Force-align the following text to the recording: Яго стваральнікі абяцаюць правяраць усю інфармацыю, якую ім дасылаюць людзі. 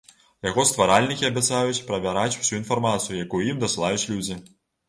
Яго 0.45 0.63
стваральнікі 0.69 1.27
абяцаюць 1.29 1.85
правяраць 1.91 2.39
усю 2.41 2.57
інфармацыю, 2.63 3.21
якую 3.29 3.47
ім 3.53 3.61
дасылаюць 3.67 4.09
людзі. 4.15 4.41